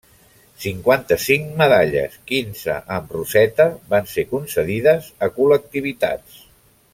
[0.61, 6.43] Cinquanta-cinc medalles, quinze amb roseta, van ser concedides a col·lectivitats.